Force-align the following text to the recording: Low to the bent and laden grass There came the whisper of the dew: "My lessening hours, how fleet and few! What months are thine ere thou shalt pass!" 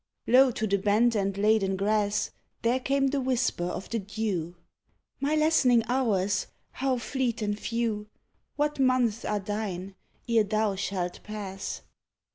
Low 0.25 0.49
to 0.49 0.65
the 0.65 0.79
bent 0.79 1.13
and 1.13 1.37
laden 1.37 1.75
grass 1.75 2.31
There 2.63 2.79
came 2.79 3.09
the 3.09 3.21
whisper 3.21 3.65
of 3.65 3.87
the 3.91 3.99
dew: 3.99 4.55
"My 5.19 5.35
lessening 5.35 5.83
hours, 5.85 6.47
how 6.71 6.97
fleet 6.97 7.43
and 7.43 7.59
few! 7.59 8.07
What 8.55 8.79
months 8.79 9.23
are 9.25 9.37
thine 9.39 9.93
ere 10.27 10.43
thou 10.43 10.73
shalt 10.73 11.21
pass!" 11.21 11.83